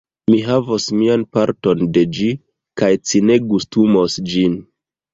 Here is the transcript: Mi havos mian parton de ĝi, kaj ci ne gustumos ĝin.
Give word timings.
Mi 0.29 0.37
havos 0.45 0.87
mian 1.01 1.25
parton 1.37 1.85
de 1.99 2.05
ĝi, 2.21 2.31
kaj 2.83 2.93
ci 3.07 3.25
ne 3.31 3.41
gustumos 3.55 4.21
ĝin. 4.35 4.63